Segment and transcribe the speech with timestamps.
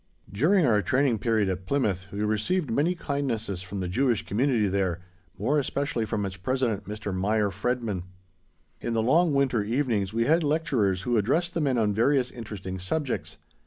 [0.33, 4.99] During our training period at Plymouth we received many kindnesses from the Jewish community there,
[5.37, 7.13] more especially from its President, Mr.
[7.13, 8.05] Meyer Fredman.
[8.79, 12.79] In the long winter evenings we had lecturers who addressed the men on various interesting
[12.79, 13.37] subjects.